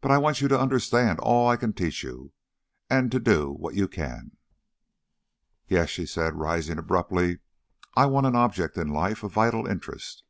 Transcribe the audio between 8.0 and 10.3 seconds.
want an object in life, a vital interest.